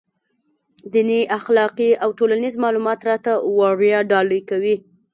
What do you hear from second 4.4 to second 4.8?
کوي.